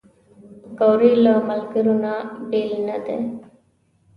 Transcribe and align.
پکورې 0.75 1.11
له 1.23 1.33
ملګرو 1.47 1.93
نه 2.03 2.13
بېل 2.49 2.71
نه 2.87 2.97
دي 3.05 3.17